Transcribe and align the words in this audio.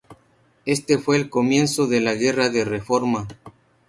Este 0.65 0.97
fue 0.97 1.17
el 1.17 1.29
comienzo 1.29 1.85
de 1.85 2.01
la 2.01 2.15
Guerra 2.15 2.49
de 2.49 2.65
Reforma. 2.65 3.27